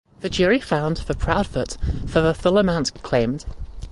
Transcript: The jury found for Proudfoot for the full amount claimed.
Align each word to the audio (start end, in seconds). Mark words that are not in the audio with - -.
The 0.21 0.31
jury 0.31 0.59
found 0.59 0.97
for 0.97 1.13
Proudfoot 1.13 1.77
for 2.07 2.21
the 2.21 2.33
full 2.33 2.57
amount 2.57 3.03
claimed. 3.03 3.45